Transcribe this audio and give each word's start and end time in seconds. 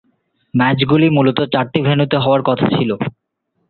ম্যাচগুলি 0.53 1.07
মূলত 1.09 1.39
চারটি 1.53 1.79
ভেন্যুতে 1.87 2.17
হওয়ার 2.17 2.41
কথা 2.41 2.65
ছিল। 2.75 2.89